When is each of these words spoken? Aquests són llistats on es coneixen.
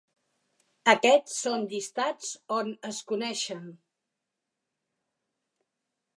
Aquests 0.93 1.35
són 1.41 1.67
llistats 1.73 2.31
on 2.57 2.73
es 2.91 3.03
coneixen. 3.13 3.63